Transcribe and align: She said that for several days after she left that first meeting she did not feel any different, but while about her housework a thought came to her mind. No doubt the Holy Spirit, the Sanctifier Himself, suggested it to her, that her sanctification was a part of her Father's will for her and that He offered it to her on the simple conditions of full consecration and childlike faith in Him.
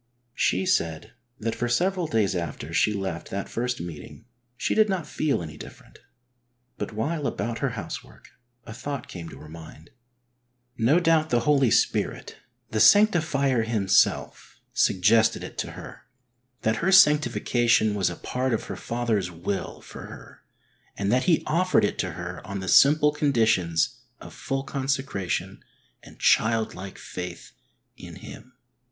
She 0.33 0.65
said 0.65 1.13
that 1.39 1.53
for 1.53 1.69
several 1.69 2.07
days 2.07 2.35
after 2.35 2.73
she 2.73 2.91
left 2.91 3.29
that 3.29 3.47
first 3.47 3.79
meeting 3.79 4.25
she 4.57 4.73
did 4.73 4.89
not 4.89 5.05
feel 5.05 5.43
any 5.43 5.57
different, 5.57 5.99
but 6.79 6.91
while 6.91 7.27
about 7.27 7.59
her 7.59 7.77
housework 7.77 8.29
a 8.65 8.73
thought 8.73 9.07
came 9.07 9.29
to 9.29 9.37
her 9.37 9.47
mind. 9.47 9.91
No 10.75 10.99
doubt 10.99 11.29
the 11.29 11.41
Holy 11.41 11.69
Spirit, 11.69 12.37
the 12.71 12.79
Sanctifier 12.79 13.61
Himself, 13.61 14.59
suggested 14.73 15.43
it 15.43 15.55
to 15.59 15.73
her, 15.73 16.05
that 16.63 16.77
her 16.77 16.91
sanctification 16.91 17.93
was 17.93 18.09
a 18.09 18.15
part 18.15 18.55
of 18.55 18.63
her 18.63 18.75
Father's 18.75 19.29
will 19.29 19.81
for 19.81 20.07
her 20.07 20.41
and 20.97 21.11
that 21.11 21.25
He 21.25 21.43
offered 21.45 21.85
it 21.85 21.99
to 21.99 22.13
her 22.13 22.41
on 22.43 22.59
the 22.59 22.67
simple 22.67 23.11
conditions 23.11 23.99
of 24.19 24.33
full 24.33 24.63
consecration 24.63 25.63
and 26.01 26.17
childlike 26.19 26.97
faith 26.97 27.51
in 27.95 28.15
Him. 28.15 28.53